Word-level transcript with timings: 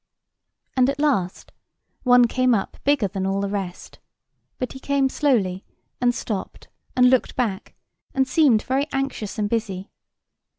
And 0.75 0.89
at 0.89 0.97
last 0.97 1.51
one 2.01 2.25
came 2.25 2.55
up 2.55 2.77
bigger 2.83 3.07
than 3.07 3.27
all 3.27 3.39
the 3.39 3.47
rest; 3.47 3.99
but 4.57 4.73
he 4.73 4.79
came 4.79 5.09
slowly, 5.09 5.63
and 6.01 6.15
stopped, 6.15 6.69
and 6.95 7.07
looked 7.11 7.35
back, 7.35 7.75
and 8.15 8.27
seemed 8.27 8.63
very 8.63 8.87
anxious 8.91 9.37
and 9.37 9.47
busy. 9.47 9.91